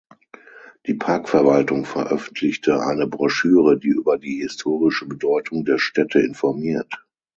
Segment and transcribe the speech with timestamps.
[0.87, 7.05] Die Parkverwaltung veröffentlichte eine Broschüre, die über die historische Bedeutung der Stätte informiert.